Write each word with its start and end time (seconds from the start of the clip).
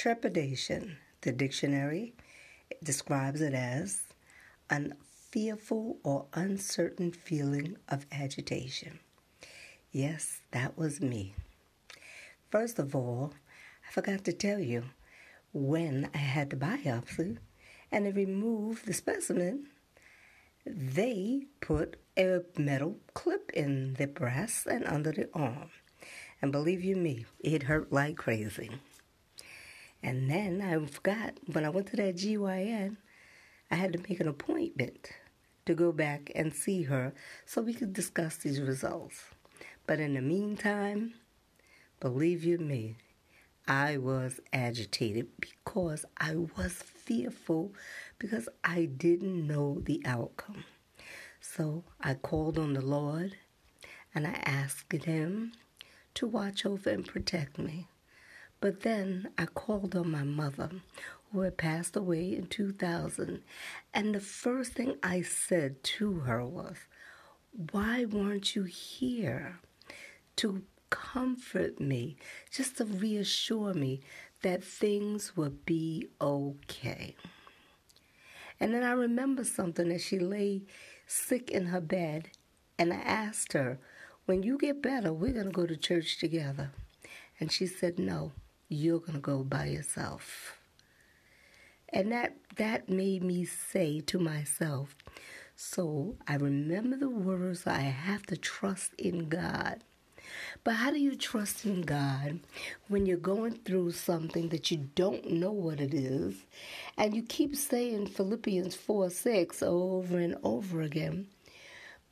Trepidation, 0.00 0.96
the 1.20 1.30
dictionary 1.30 2.14
describes 2.82 3.42
it 3.42 3.52
as 3.52 4.04
an 4.70 4.94
fearful 5.30 5.98
or 6.02 6.24
uncertain 6.32 7.12
feeling 7.12 7.76
of 7.86 8.06
agitation. 8.10 9.00
Yes, 9.92 10.40
that 10.52 10.78
was 10.78 11.02
me. 11.02 11.34
First 12.50 12.78
of 12.78 12.96
all, 12.96 13.34
I 13.86 13.92
forgot 13.92 14.24
to 14.24 14.32
tell 14.32 14.58
you 14.58 14.84
when 15.52 16.08
I 16.14 16.16
had 16.16 16.48
the 16.48 16.56
biopsy 16.56 17.36
and 17.92 18.06
they 18.06 18.12
removed 18.12 18.86
the 18.86 18.94
specimen, 18.94 19.66
they 20.64 21.42
put 21.60 21.96
a 22.16 22.40
metal 22.56 22.96
clip 23.12 23.50
in 23.52 23.96
the 23.98 24.06
breast 24.06 24.66
and 24.66 24.86
under 24.86 25.12
the 25.12 25.28
arm. 25.34 25.68
And 26.40 26.50
believe 26.50 26.82
you 26.82 26.96
me, 26.96 27.26
it 27.40 27.64
hurt 27.64 27.92
like 27.92 28.16
crazy. 28.16 28.70
And 30.02 30.30
then 30.30 30.62
I 30.62 30.84
forgot 30.86 31.34
when 31.52 31.64
I 31.64 31.68
went 31.68 31.88
to 31.88 31.96
that 31.96 32.16
GYN, 32.16 32.96
I 33.70 33.74
had 33.74 33.92
to 33.92 33.98
make 34.08 34.20
an 34.20 34.28
appointment 34.28 35.10
to 35.66 35.74
go 35.74 35.92
back 35.92 36.32
and 36.34 36.54
see 36.54 36.84
her 36.84 37.12
so 37.44 37.62
we 37.62 37.74
could 37.74 37.92
discuss 37.92 38.36
these 38.36 38.60
results. 38.60 39.24
But 39.86 40.00
in 40.00 40.14
the 40.14 40.22
meantime, 40.22 41.14
believe 42.00 42.44
you 42.44 42.58
me, 42.58 42.96
I 43.68 43.98
was 43.98 44.40
agitated 44.52 45.28
because 45.38 46.04
I 46.16 46.34
was 46.56 46.72
fearful 46.72 47.72
because 48.18 48.48
I 48.64 48.86
didn't 48.86 49.46
know 49.46 49.80
the 49.84 50.02
outcome. 50.04 50.64
So 51.40 51.84
I 52.00 52.14
called 52.14 52.58
on 52.58 52.72
the 52.72 52.84
Lord 52.84 53.36
and 54.14 54.26
I 54.26 54.40
asked 54.44 54.92
Him 54.92 55.52
to 56.14 56.26
watch 56.26 56.66
over 56.66 56.90
and 56.90 57.06
protect 57.06 57.58
me. 57.58 57.86
But 58.60 58.80
then 58.80 59.30
I 59.38 59.46
called 59.46 59.96
on 59.96 60.10
my 60.10 60.22
mother, 60.22 60.70
who 61.32 61.40
had 61.40 61.56
passed 61.56 61.96
away 61.96 62.34
in 62.34 62.46
2000, 62.46 63.42
and 63.94 64.14
the 64.14 64.20
first 64.20 64.74
thing 64.74 64.96
I 65.02 65.22
said 65.22 65.82
to 65.82 66.20
her 66.20 66.44
was, 66.44 66.76
Why 67.72 68.04
weren't 68.04 68.54
you 68.54 68.64
here 68.64 69.60
to 70.36 70.62
comfort 70.90 71.80
me, 71.80 72.16
just 72.50 72.76
to 72.76 72.84
reassure 72.84 73.72
me 73.72 74.02
that 74.42 74.62
things 74.62 75.38
would 75.38 75.64
be 75.64 76.08
okay? 76.20 77.16
And 78.58 78.74
then 78.74 78.82
I 78.82 78.92
remember 78.92 79.44
something 79.44 79.90
as 79.90 80.04
she 80.04 80.18
lay 80.18 80.64
sick 81.06 81.50
in 81.50 81.66
her 81.66 81.80
bed, 81.80 82.28
and 82.78 82.92
I 82.92 82.96
asked 82.96 83.54
her, 83.54 83.78
When 84.26 84.42
you 84.42 84.58
get 84.58 84.82
better, 84.82 85.14
we're 85.14 85.32
going 85.32 85.46
to 85.46 85.50
go 85.50 85.64
to 85.64 85.78
church 85.78 86.18
together. 86.18 86.72
And 87.38 87.50
she 87.50 87.66
said, 87.66 87.98
No 87.98 88.32
you're 88.70 89.00
going 89.00 89.14
to 89.14 89.18
go 89.18 89.42
by 89.42 89.66
yourself. 89.66 90.56
And 91.92 92.12
that, 92.12 92.36
that 92.56 92.88
made 92.88 93.22
me 93.22 93.44
say 93.44 94.00
to 94.02 94.18
myself, 94.18 94.96
so 95.56 96.16
I 96.26 96.36
remember 96.36 96.96
the 96.96 97.10
words 97.10 97.66
I 97.66 97.80
have 97.80 98.24
to 98.26 98.36
trust 98.36 98.94
in 98.96 99.28
God. 99.28 99.82
But 100.62 100.74
how 100.74 100.92
do 100.92 101.00
you 101.00 101.16
trust 101.16 101.66
in 101.66 101.82
God 101.82 102.38
when 102.86 103.04
you're 103.04 103.16
going 103.16 103.54
through 103.54 103.90
something 103.90 104.50
that 104.50 104.70
you 104.70 104.88
don't 104.94 105.32
know 105.32 105.50
what 105.50 105.80
it 105.80 105.92
is 105.92 106.36
and 106.96 107.14
you 107.14 107.22
keep 107.22 107.56
saying 107.56 108.06
Philippians 108.06 108.76
4 108.76 109.10
6 109.10 109.62
over 109.62 110.18
and 110.18 110.36
over 110.44 110.80
again? 110.80 111.26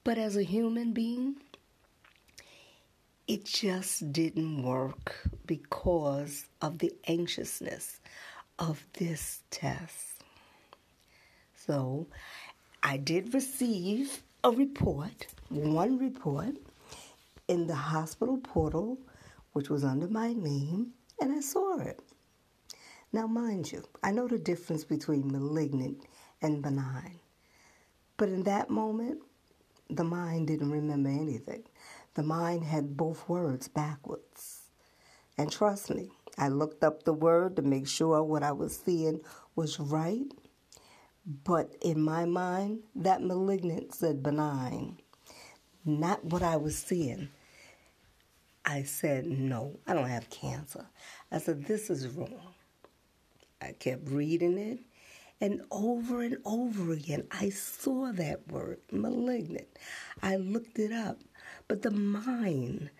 But 0.02 0.18
as 0.18 0.36
a 0.36 0.42
human 0.42 0.92
being, 0.92 1.36
it 3.28 3.44
just 3.44 4.10
didn't 4.10 4.62
work 4.62 5.28
because 5.46 6.46
of 6.62 6.78
the 6.78 6.90
anxiousness 7.06 8.00
of 8.58 8.84
this 8.94 9.42
test. 9.50 10.24
So 11.54 12.06
I 12.82 12.96
did 12.96 13.34
receive 13.34 14.22
a 14.42 14.50
report, 14.50 15.26
one 15.50 15.98
report, 15.98 16.56
in 17.48 17.66
the 17.66 17.74
hospital 17.74 18.38
portal, 18.38 18.98
which 19.52 19.68
was 19.68 19.84
under 19.84 20.08
my 20.08 20.32
name, 20.32 20.92
and 21.20 21.32
I 21.32 21.40
saw 21.40 21.80
it. 21.80 22.00
Now, 23.12 23.26
mind 23.26 23.70
you, 23.70 23.84
I 24.02 24.10
know 24.10 24.26
the 24.26 24.38
difference 24.38 24.84
between 24.84 25.30
malignant 25.30 26.04
and 26.40 26.62
benign. 26.62 27.20
But 28.16 28.30
in 28.30 28.42
that 28.44 28.70
moment, 28.70 29.20
the 29.90 30.04
mind 30.04 30.46
didn't 30.46 30.70
remember 30.70 31.08
anything. 31.10 31.64
The 32.14 32.22
mind 32.22 32.64
had 32.64 32.96
both 32.96 33.28
words 33.28 33.68
backwards. 33.68 34.62
And 35.36 35.52
trust 35.52 35.90
me, 35.90 36.10
I 36.36 36.48
looked 36.48 36.82
up 36.82 37.02
the 37.02 37.12
word 37.12 37.56
to 37.56 37.62
make 37.62 37.86
sure 37.86 38.22
what 38.22 38.42
I 38.42 38.52
was 38.52 38.76
seeing 38.76 39.20
was 39.54 39.78
right. 39.78 40.26
But 41.44 41.74
in 41.82 42.00
my 42.00 42.24
mind, 42.24 42.80
that 42.94 43.22
malignant 43.22 43.94
said 43.94 44.22
benign, 44.22 44.98
not 45.84 46.24
what 46.24 46.42
I 46.42 46.56
was 46.56 46.76
seeing. 46.76 47.28
I 48.64 48.82
said, 48.82 49.26
no, 49.26 49.78
I 49.86 49.94
don't 49.94 50.08
have 50.08 50.30
cancer. 50.30 50.86
I 51.30 51.38
said, 51.38 51.66
this 51.66 51.90
is 51.90 52.08
wrong. 52.08 52.54
I 53.60 53.72
kept 53.72 54.08
reading 54.08 54.56
it, 54.58 54.80
and 55.40 55.62
over 55.70 56.22
and 56.22 56.38
over 56.44 56.92
again, 56.92 57.26
I 57.30 57.50
saw 57.50 58.12
that 58.12 58.46
word, 58.50 58.78
malignant. 58.92 59.68
I 60.22 60.36
looked 60.36 60.78
it 60.78 60.92
up. 60.92 61.18
But 61.68 61.82
the 61.82 61.90
mind, 61.90 62.90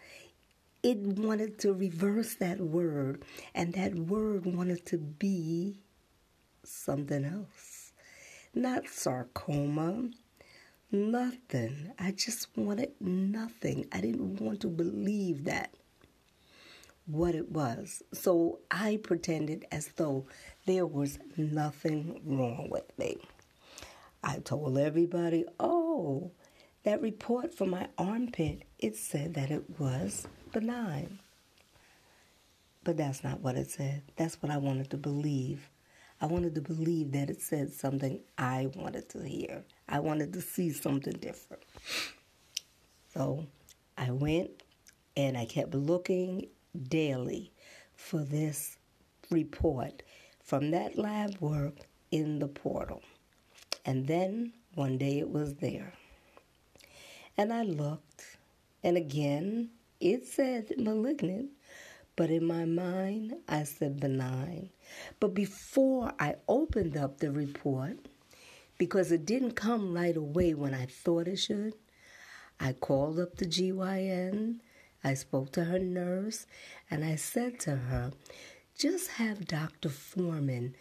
it 0.83 0.99
wanted 0.99 1.59
to 1.61 1.73
reverse 1.73 2.35
that 2.35 2.61
word, 2.61 3.25
and 3.55 3.73
that 3.73 3.95
word 3.95 4.45
wanted 4.45 4.85
to 4.87 4.99
be 4.99 5.81
something 6.65 7.25
else. 7.25 7.93
Not 8.55 8.87
sarcoma, 8.87 10.11
nothing. 10.93 11.93
I 11.99 12.11
just 12.13 12.49
wanted 12.57 12.93
nothing. 13.01 13.87
I 13.91 14.03
didn't 14.03 14.41
want 14.41 14.61
to 14.61 14.69
believe 14.69 15.45
that 15.45 15.73
what 17.07 17.35
it 17.35 17.51
was. 17.51 18.03
So 18.13 18.61
I 18.71 18.99
pretended 19.03 19.65
as 19.73 19.89
though 19.97 20.27
there 20.67 20.87
was 20.87 21.19
nothing 21.39 22.21
wrong 22.25 22.69
with 22.71 22.97
me. 22.99 23.17
I 24.23 24.41
told 24.41 24.77
everybody, 24.77 25.47
oh, 25.59 26.33
that 26.85 27.01
report 27.01 27.55
for 27.55 27.67
my 27.67 27.89
armpit, 27.99 28.63
it 28.79 28.97
said 28.97 29.35
that 29.35 29.51
it 29.51 29.79
was 29.79 30.27
benign. 30.53 31.19
But 32.85 32.97
that's 32.97 33.23
not 33.23 33.41
what 33.41 33.57
it 33.57 33.71
said. 33.71 34.03
That's 34.17 34.41
what 34.43 34.51
I 34.51 34.57
wanted 34.57 34.91
to 34.91 34.97
believe. 34.97 35.69
I 36.21 36.27
wanted 36.27 36.55
to 36.55 36.61
believe 36.61 37.13
that 37.13 37.31
it 37.31 37.41
said 37.41 37.73
something 37.73 38.21
I 38.37 38.71
wanted 38.75 39.09
to 39.11 39.23
hear. 39.23 39.65
I 39.89 40.01
wanted 40.01 40.33
to 40.33 40.41
see 40.41 40.71
something 40.71 41.15
different. 41.15 41.63
So 43.13 43.47
I 43.97 44.11
went 44.11 44.63
and 45.17 45.37
I 45.37 45.45
kept 45.45 45.75
looking 45.75 46.47
daily 46.89 47.53
for 47.95 48.25
this 48.25 48.79
report 49.31 50.03
from 50.43 50.71
that 50.71 50.97
lab 50.97 51.39
work 51.41 51.75
in 52.11 52.39
the 52.39 52.49
portal. 52.49 53.03
And 53.85 54.07
then 54.07 54.53
one 54.75 54.99
day 54.99 55.19
it 55.19 55.29
was 55.29 55.55
there. 55.57 55.93
And 57.39 57.53
I 57.53 57.63
looked, 57.63 58.37
and 58.83 58.97
again, 58.97 59.71
it 60.01 60.27
said 60.27 60.73
malignant, 60.77 61.51
but 62.17 62.31
in 62.31 62.45
my 62.45 62.65
mind, 62.65 63.37
I 63.49 63.63
said 63.63 64.01
benign. 64.01 64.71
But 65.21 65.35
before 65.35 66.13
I 66.19 66.35
opened 66.49 66.97
up 66.97 67.19
the 67.19 67.31
report, 67.31 67.97
because 68.77 69.13
it 69.13 69.25
didn't 69.25 69.53
come 69.53 69.95
right 69.95 70.17
away 70.17 70.53
when 70.55 70.75
I 70.75 70.87
thought 70.87 71.29
it 71.29 71.37
should, 71.37 71.75
I 72.59 72.73
called 72.73 73.21
up 73.21 73.37
the 73.37 73.47
GYN, 73.47 74.59
I 75.05 75.15
spoke 75.15 75.53
to 75.53 75.65
her 75.65 75.79
nurse, 75.79 76.45
and 76.91 77.05
I 77.05 77.15
said 77.15 77.61
to 77.61 77.77
her, 77.77 78.11
just 78.77 79.11
have 79.13 79.47
Dr. 79.47 79.91
Foreman 79.91 80.75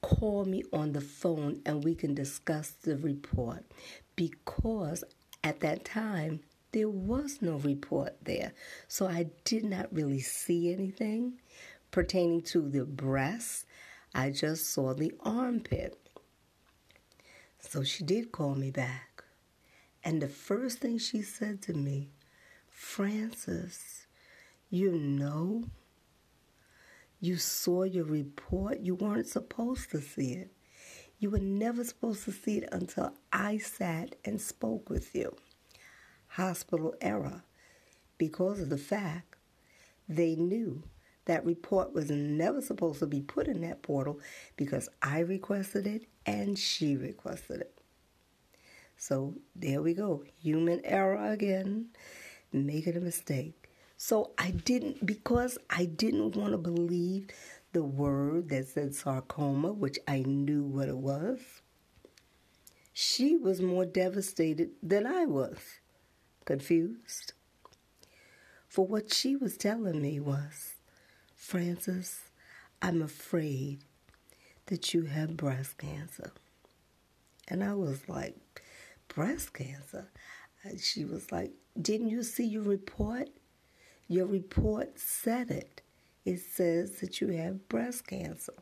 call 0.00 0.46
me 0.46 0.62
on 0.72 0.92
the 0.92 1.00
phone 1.00 1.60
and 1.66 1.84
we 1.84 1.94
can 1.94 2.14
discuss 2.14 2.70
the 2.70 2.96
report 2.96 3.64
because 4.16 5.04
at 5.42 5.60
that 5.60 5.84
time, 5.84 6.40
there 6.72 6.88
was 6.88 7.38
no 7.40 7.56
report 7.56 8.16
there. 8.22 8.52
So 8.86 9.06
I 9.06 9.30
did 9.44 9.64
not 9.64 9.92
really 9.92 10.20
see 10.20 10.72
anything 10.72 11.40
pertaining 11.90 12.42
to 12.42 12.68
the 12.68 12.84
breast. 12.84 13.66
I 14.14 14.30
just 14.30 14.72
saw 14.72 14.94
the 14.94 15.12
armpit. 15.20 15.98
So 17.60 17.82
she 17.82 18.04
did 18.04 18.32
call 18.32 18.54
me 18.54 18.70
back. 18.70 19.24
And 20.02 20.22
the 20.22 20.28
first 20.28 20.78
thing 20.78 20.98
she 20.98 21.22
said 21.22 21.60
to 21.62 21.74
me, 21.74 22.10
Frances, 22.68 24.06
you 24.70 24.92
know, 24.92 25.64
you 27.20 27.36
saw 27.36 27.82
your 27.82 28.04
report. 28.04 28.80
You 28.80 28.94
weren't 28.94 29.26
supposed 29.26 29.90
to 29.90 30.00
see 30.00 30.32
it. 30.32 30.50
You 31.20 31.30
were 31.30 31.38
never 31.38 31.84
supposed 31.84 32.24
to 32.24 32.32
see 32.32 32.58
it 32.58 32.68
until 32.72 33.14
I 33.32 33.58
sat 33.58 34.16
and 34.24 34.40
spoke 34.40 34.90
with 34.90 35.14
you. 35.14 35.36
Hospital 36.28 36.94
error, 37.00 37.44
because 38.18 38.60
of 38.60 38.70
the 38.70 38.78
fact 38.78 39.36
they 40.08 40.36
knew 40.36 40.84
That 41.26 41.44
report 41.44 41.92
was 41.92 42.10
never 42.10 42.60
supposed 42.60 42.98
to 43.00 43.06
be 43.06 43.20
put 43.20 43.46
in 43.46 43.60
that 43.60 43.82
portal 43.82 44.18
because 44.56 44.88
I 45.02 45.20
requested 45.20 45.86
it 45.86 46.06
and 46.26 46.58
she 46.58 46.96
requested 46.96 47.60
it. 47.60 47.78
So 48.96 49.34
there 49.54 49.82
we 49.82 49.94
go. 49.94 50.24
Human 50.42 50.80
error 50.84 51.30
again, 51.30 51.86
making 52.52 52.96
a 52.96 53.00
mistake. 53.00 53.68
So 53.96 54.32
I 54.38 54.50
didn't, 54.52 55.04
because 55.04 55.58
I 55.68 55.84
didn't 55.84 56.36
want 56.36 56.52
to 56.52 56.58
believe 56.58 57.28
the 57.72 57.82
word 57.84 58.48
that 58.48 58.68
said 58.68 58.94
sarcoma, 58.94 59.72
which 59.72 59.98
I 60.08 60.20
knew 60.20 60.64
what 60.64 60.88
it 60.88 60.96
was. 60.96 61.38
She 62.92 63.36
was 63.36 63.60
more 63.62 63.84
devastated 63.86 64.70
than 64.82 65.06
I 65.06 65.24
was, 65.26 65.58
confused. 66.44 67.32
For 68.68 68.86
what 68.86 69.12
she 69.12 69.36
was 69.36 69.56
telling 69.56 70.00
me 70.02 70.20
was, 70.20 70.74
Frances, 71.34 72.20
I'm 72.82 73.02
afraid 73.02 73.80
that 74.66 74.94
you 74.94 75.02
have 75.04 75.36
breast 75.36 75.78
cancer. 75.78 76.32
And 77.48 77.64
I 77.64 77.74
was 77.74 78.08
like, 78.08 78.36
breast 79.08 79.52
cancer? 79.52 80.08
And 80.62 80.80
she 80.80 81.04
was 81.04 81.32
like, 81.32 81.52
Didn't 81.80 82.08
you 82.08 82.22
see 82.22 82.44
your 82.44 82.62
report? 82.62 83.28
Your 84.08 84.26
report 84.26 84.98
said 84.98 85.50
it. 85.50 85.82
It 86.24 86.40
says 86.40 87.00
that 87.00 87.20
you 87.20 87.28
have 87.28 87.68
breast 87.68 88.06
cancer. 88.06 88.54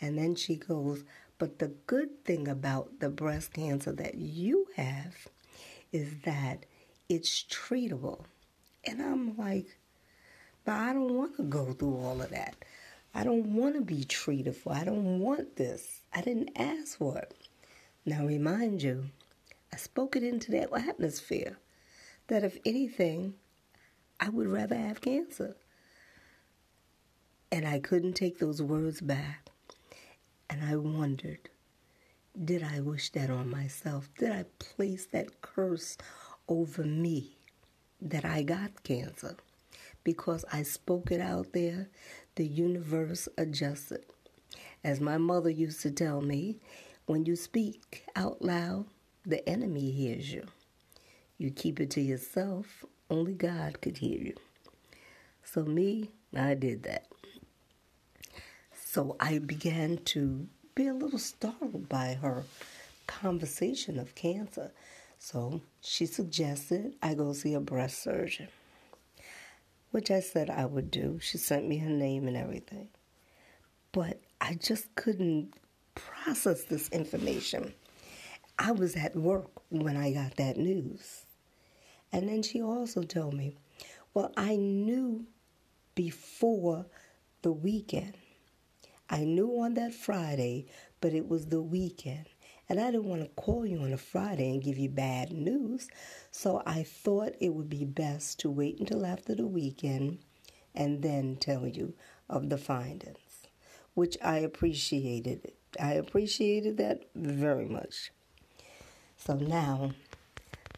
And 0.00 0.18
then 0.18 0.34
she 0.34 0.56
goes, 0.56 1.04
But 1.38 1.58
the 1.58 1.68
good 1.86 2.24
thing 2.24 2.48
about 2.48 3.00
the 3.00 3.08
breast 3.08 3.52
cancer 3.52 3.92
that 3.92 4.16
you 4.16 4.66
have 4.76 5.28
is 5.92 6.20
that 6.24 6.64
it's 7.08 7.44
treatable. 7.44 8.24
And 8.84 9.02
I'm 9.02 9.36
like, 9.36 9.78
But 10.64 10.74
I 10.74 10.92
don't 10.92 11.14
want 11.14 11.36
to 11.36 11.42
go 11.42 11.72
through 11.72 11.96
all 11.96 12.22
of 12.22 12.30
that. 12.30 12.56
I 13.14 13.24
don't 13.24 13.54
want 13.54 13.74
to 13.74 13.82
be 13.82 14.04
treated 14.04 14.56
for. 14.56 14.72
I 14.72 14.84
don't 14.84 15.20
want 15.20 15.56
this. 15.56 16.00
I 16.14 16.22
didn't 16.22 16.56
ask 16.56 16.96
for 16.96 17.18
it. 17.18 17.34
Now 18.06 18.24
remind 18.24 18.82
you, 18.82 19.04
I 19.72 19.76
spoke 19.76 20.16
it 20.16 20.22
into 20.22 20.50
that 20.52 20.72
atmosphere 20.72 21.58
that 22.28 22.42
if 22.42 22.58
anything, 22.64 23.34
I 24.18 24.30
would 24.30 24.46
rather 24.48 24.76
have 24.76 25.00
cancer. 25.00 25.56
And 27.52 27.68
I 27.68 27.80
couldn't 27.80 28.14
take 28.14 28.40
those 28.40 28.62
words 28.62 29.02
back. 29.02 29.50
And 30.50 30.64
I 30.64 30.76
wondered, 30.76 31.50
did 32.44 32.62
I 32.64 32.80
wish 32.80 33.10
that 33.10 33.30
on 33.30 33.50
myself? 33.50 34.10
Did 34.18 34.32
I 34.32 34.46
place 34.60 35.06
that 35.12 35.42
curse 35.42 35.98
over 36.48 36.84
me 36.84 37.36
that 38.00 38.24
I 38.24 38.42
got 38.42 38.84
cancer? 38.84 39.36
Because 40.04 40.44
I 40.52 40.64
spoke 40.64 41.12
it 41.12 41.20
out 41.20 41.52
there, 41.54 41.88
the 42.36 42.46
universe 42.46 43.28
adjusted. 43.38 44.04
As 44.84 45.00
my 45.00 45.18
mother 45.18 45.50
used 45.50 45.82
to 45.82 45.92
tell 45.92 46.22
me, 46.22 46.58
when 47.06 47.26
you 47.26 47.36
speak 47.36 48.04
out 48.16 48.42
loud, 48.42 48.86
the 49.26 49.48
enemy 49.48 49.92
hears 49.92 50.32
you. 50.32 50.46
You 51.38 51.50
keep 51.50 51.80
it 51.80 51.90
to 51.92 52.02
yourself, 52.02 52.84
only 53.10 53.34
God 53.34 53.80
could 53.82 53.98
hear 53.98 54.18
you. 54.20 54.34
So, 55.44 55.64
me, 55.64 56.10
I 56.36 56.54
did 56.54 56.84
that. 56.84 57.06
So, 58.92 59.16
I 59.18 59.38
began 59.38 60.00
to 60.04 60.46
be 60.74 60.86
a 60.86 60.92
little 60.92 61.18
startled 61.18 61.88
by 61.88 62.18
her 62.20 62.44
conversation 63.06 63.98
of 63.98 64.14
cancer. 64.14 64.70
So, 65.18 65.62
she 65.80 66.04
suggested 66.04 66.92
I 67.00 67.14
go 67.14 67.32
see 67.32 67.54
a 67.54 67.60
breast 67.60 68.02
surgeon, 68.02 68.48
which 69.92 70.10
I 70.10 70.20
said 70.20 70.50
I 70.50 70.66
would 70.66 70.90
do. 70.90 71.18
She 71.22 71.38
sent 71.38 71.66
me 71.66 71.78
her 71.78 71.88
name 71.88 72.28
and 72.28 72.36
everything. 72.36 72.88
But 73.92 74.20
I 74.42 74.56
just 74.56 74.94
couldn't 74.94 75.54
process 75.94 76.64
this 76.64 76.90
information. 76.90 77.72
I 78.58 78.72
was 78.72 78.94
at 78.94 79.16
work 79.16 79.48
when 79.70 79.96
I 79.96 80.12
got 80.12 80.36
that 80.36 80.58
news. 80.58 81.24
And 82.12 82.28
then 82.28 82.42
she 82.42 82.60
also 82.60 83.04
told 83.04 83.32
me, 83.32 83.56
well, 84.12 84.34
I 84.36 84.56
knew 84.56 85.24
before 85.94 86.84
the 87.40 87.52
weekend. 87.52 88.18
I 89.12 89.24
knew 89.24 89.60
on 89.60 89.74
that 89.74 89.92
Friday, 89.92 90.64
but 91.02 91.12
it 91.12 91.28
was 91.28 91.46
the 91.46 91.60
weekend. 91.60 92.24
And 92.70 92.80
I 92.80 92.90
didn't 92.90 93.04
want 93.04 93.20
to 93.20 93.28
call 93.42 93.66
you 93.66 93.80
on 93.80 93.92
a 93.92 93.98
Friday 93.98 94.50
and 94.50 94.62
give 94.62 94.78
you 94.78 94.88
bad 94.88 95.30
news. 95.30 95.88
So 96.30 96.62
I 96.64 96.82
thought 96.82 97.34
it 97.38 97.52
would 97.52 97.68
be 97.68 97.84
best 97.84 98.40
to 98.40 98.50
wait 98.50 98.80
until 98.80 99.04
after 99.04 99.34
the 99.34 99.46
weekend 99.46 100.20
and 100.74 101.02
then 101.02 101.36
tell 101.36 101.66
you 101.66 101.92
of 102.30 102.48
the 102.48 102.56
findings, 102.56 103.46
which 103.92 104.16
I 104.24 104.38
appreciated. 104.38 105.52
I 105.78 105.92
appreciated 105.92 106.78
that 106.78 107.02
very 107.14 107.66
much. 107.66 108.12
So 109.18 109.34
now 109.34 109.92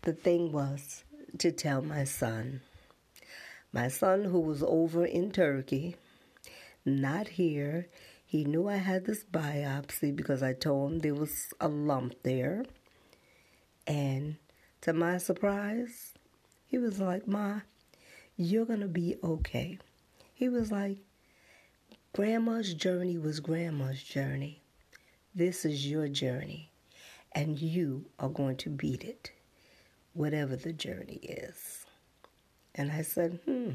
the 0.03 0.13
thing 0.13 0.51
was 0.51 1.05
to 1.39 1.53
tell 1.53 1.83
my 1.83 2.03
son. 2.03 2.63
My 3.73 3.87
son, 3.87 4.25
who 4.25 4.41
was 4.41 4.65
over 4.65 5.07
in 5.07 5.31
Turkey, 5.31 5.95
not 6.85 7.29
here, 7.29 7.89
he 8.35 8.43
knew 8.45 8.69
I 8.69 8.79
had 8.79 9.05
this 9.05 9.23
biopsy 9.23 10.11
because 10.17 10.43
I 10.43 10.55
told 10.55 10.91
him 10.91 10.99
there 10.99 11.15
was 11.15 11.55
a 11.61 11.69
lump 11.69 12.15
there. 12.25 12.65
And 13.87 14.39
to 14.81 14.93
my 14.93 15.19
surprise, 15.19 16.15
he 16.67 16.77
was 16.77 16.99
like, 16.99 17.29
Ma, 17.29 17.61
you're 18.37 18.65
going 18.65 18.81
to 18.81 18.89
be 18.89 19.15
okay. 19.23 19.79
He 20.33 20.49
was 20.49 20.73
like, 20.73 20.99
Grandma's 22.13 22.75
journey 22.75 23.19
was 23.19 23.39
Grandma's 23.39 24.03
journey. 24.03 24.63
This 25.33 25.65
is 25.65 25.89
your 25.89 26.09
journey, 26.09 26.73
and 27.31 27.57
you 27.57 28.07
are 28.19 28.29
going 28.29 28.57
to 28.57 28.69
beat 28.69 29.05
it, 29.05 29.31
whatever 30.13 30.57
the 30.57 30.73
journey 30.73 31.21
is. 31.23 31.87
And 32.75 32.91
I 32.91 33.03
said, 33.03 33.39
Hmm, 33.45 33.75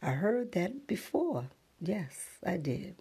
I 0.00 0.10
heard 0.10 0.52
that 0.52 0.86
before. 0.86 1.46
Yes, 1.80 2.28
I 2.46 2.56
did. 2.56 2.94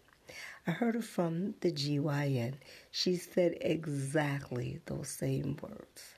I 0.67 0.71
heard 0.71 0.95
it 0.95 1.03
from 1.03 1.55
the 1.61 1.71
GYN. 1.71 2.55
She 2.91 3.15
said 3.15 3.57
exactly 3.61 4.79
those 4.85 5.09
same 5.09 5.57
words. 5.61 6.15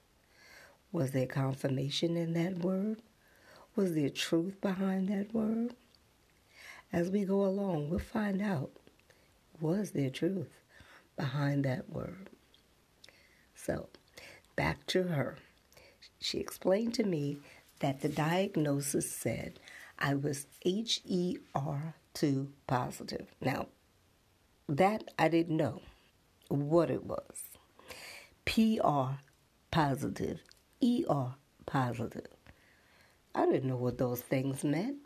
Was 0.91 1.11
there 1.11 1.27
confirmation 1.27 2.17
in 2.17 2.33
that 2.33 2.59
word? 2.59 3.01
Was 3.75 3.95
there 3.95 4.09
truth 4.09 4.59
behind 4.61 5.09
that 5.09 5.33
word? 5.33 5.75
As 6.91 7.09
we 7.09 7.23
go 7.23 7.45
along, 7.45 7.89
we'll 7.89 7.99
find 7.99 8.41
out 8.41 8.71
was 9.59 9.91
there 9.91 10.09
truth? 10.09 10.61
behind 11.21 11.63
that 11.65 11.87
word. 11.89 12.29
So, 13.53 13.89
back 14.55 14.85
to 14.87 15.03
her. 15.03 15.37
She 16.19 16.39
explained 16.39 16.95
to 16.95 17.03
me 17.03 17.37
that 17.79 18.01
the 18.01 18.09
diagnosis 18.09 19.11
said 19.11 19.59
I 19.99 20.15
was 20.15 20.47
HER2 20.65 22.47
positive. 22.65 23.27
Now, 23.39 23.67
that 24.71 25.03
I 25.19 25.27
didn't 25.27 25.57
know 25.57 25.81
what 26.47 26.89
it 26.89 27.03
was. 27.03 27.35
PR 28.45 29.19
positive, 29.69 30.39
ER 30.83 31.35
positive. 31.65 32.27
I 33.35 33.45
didn't 33.45 33.69
know 33.69 33.75
what 33.75 33.97
those 33.97 34.21
things 34.21 34.63
meant. 34.63 34.97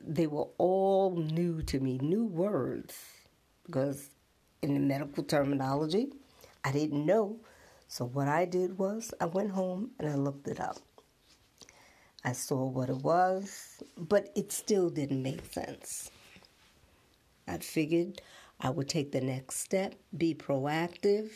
They 0.00 0.26
were 0.26 0.48
all 0.58 1.16
new 1.16 1.62
to 1.62 1.80
me, 1.80 1.98
new 1.98 2.24
words, 2.24 2.94
because 3.64 4.10
in 4.60 4.74
the 4.74 4.80
medical 4.80 5.22
terminology. 5.22 6.08
I 6.64 6.72
didn't 6.72 7.06
know. 7.06 7.38
So 7.86 8.04
what 8.04 8.28
I 8.28 8.44
did 8.44 8.78
was 8.78 9.14
I 9.20 9.26
went 9.26 9.52
home 9.52 9.92
and 9.98 10.08
I 10.08 10.14
looked 10.14 10.48
it 10.48 10.60
up. 10.60 10.76
I 12.24 12.32
saw 12.32 12.66
what 12.66 12.90
it 12.90 12.96
was, 12.96 13.82
but 13.96 14.30
it 14.36 14.52
still 14.52 14.90
didn't 14.90 15.22
make 15.22 15.50
sense. 15.50 16.10
I 17.46 17.58
figured 17.58 18.20
I 18.60 18.70
would 18.70 18.88
take 18.88 19.12
the 19.12 19.20
next 19.20 19.56
step, 19.56 19.94
be 20.16 20.34
proactive, 20.34 21.30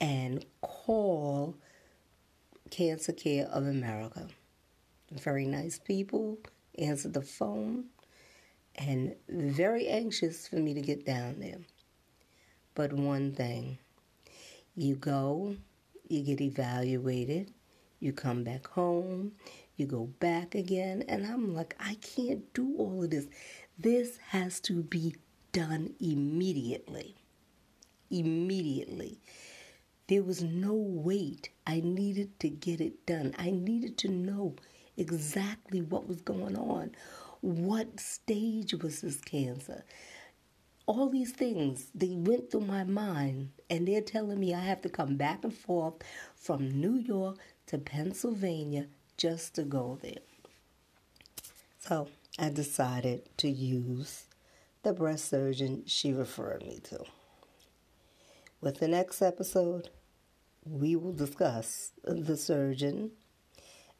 and 0.00 0.44
call 0.60 1.56
Cancer 2.70 3.12
Care 3.12 3.46
of 3.46 3.66
America. 3.66 4.28
Very 5.12 5.46
nice 5.46 5.78
people, 5.78 6.38
answered 6.78 7.12
the 7.14 7.22
phone, 7.22 7.84
and 8.74 9.14
very 9.28 9.86
anxious 9.88 10.48
for 10.48 10.56
me 10.56 10.74
to 10.74 10.80
get 10.80 11.06
down 11.06 11.38
there 11.38 11.58
but 12.74 12.92
one 12.92 13.32
thing. 13.32 13.78
You 14.76 14.96
go, 14.96 15.56
you 16.08 16.22
get 16.22 16.40
evaluated, 16.40 17.52
you 18.00 18.12
come 18.12 18.42
back 18.42 18.66
home, 18.66 19.32
you 19.76 19.86
go 19.86 20.04
back 20.18 20.54
again, 20.54 21.04
and 21.08 21.24
I'm 21.24 21.54
like, 21.54 21.76
I 21.78 21.94
can't 21.96 22.52
do 22.52 22.74
all 22.78 23.04
of 23.04 23.10
this. 23.10 23.28
This 23.78 24.18
has 24.28 24.60
to 24.60 24.82
be 24.82 25.14
done 25.54 25.94
immediately. 26.00 27.14
Immediately. 28.10 29.20
There 30.08 30.24
was 30.24 30.42
no 30.42 30.74
wait. 30.74 31.48
I 31.66 31.80
needed 31.80 32.38
to 32.40 32.50
get 32.50 32.80
it 32.80 33.06
done. 33.06 33.34
I 33.38 33.52
needed 33.52 33.96
to 33.98 34.08
know 34.08 34.56
exactly 34.96 35.80
what 35.80 36.08
was 36.08 36.20
going 36.20 36.58
on. 36.58 36.90
What 37.40 38.00
stage 38.00 38.74
was 38.74 39.00
this 39.00 39.20
cancer? 39.20 39.84
All 40.86 41.08
these 41.08 41.32
things, 41.32 41.86
they 41.94 42.16
went 42.16 42.50
through 42.50 42.62
my 42.62 42.84
mind, 42.84 43.50
and 43.70 43.88
they're 43.88 44.02
telling 44.02 44.40
me 44.40 44.54
I 44.54 44.60
have 44.60 44.82
to 44.82 44.88
come 44.88 45.16
back 45.16 45.44
and 45.44 45.54
forth 45.54 45.94
from 46.34 46.68
New 46.80 46.96
York 46.96 47.38
to 47.68 47.78
Pennsylvania 47.78 48.88
just 49.16 49.54
to 49.54 49.62
go 49.62 49.98
there. 50.02 50.18
So 51.78 52.08
I 52.38 52.50
decided 52.50 53.28
to 53.38 53.48
use 53.48 54.24
the 54.84 54.92
breast 54.92 55.28
surgeon 55.28 55.82
she 55.86 56.12
referred 56.12 56.62
me 56.62 56.78
to. 56.84 57.04
With 58.60 58.78
the 58.78 58.88
next 58.88 59.22
episode, 59.22 59.90
we 60.64 60.94
will 60.94 61.12
discuss 61.12 61.92
the 62.04 62.36
surgeon 62.36 63.12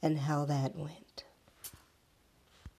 and 0.02 0.18
how 0.18 0.44
that 0.44 0.76
went. 0.76 1.24